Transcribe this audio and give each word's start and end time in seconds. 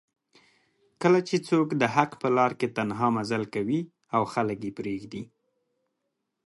کله 1.01 1.19
چې 1.27 1.35
څوک 1.47 1.67
دحق 1.81 2.11
په 2.21 2.27
لار 2.37 2.51
کې 2.59 2.67
تنها 2.77 3.07
مزل 3.17 3.43
کوي 3.55 3.81
او 4.15 4.21
خلک 4.33 4.59
یې 4.67 4.71
پریږدي 4.79 5.21